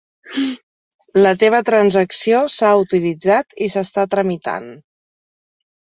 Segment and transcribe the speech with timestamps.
[1.25, 4.71] La teva transacció s'ha autoritzat i s'està tramitant.